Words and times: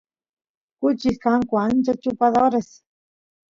kuchis 0.79 1.17
kanku 1.23 1.53
ancha 1.65 1.93
chupadores 2.01 2.69